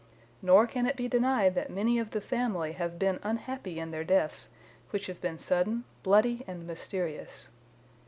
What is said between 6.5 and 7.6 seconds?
mysterious.